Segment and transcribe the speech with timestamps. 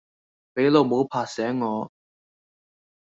[0.53, 1.91] 俾老母拍醒我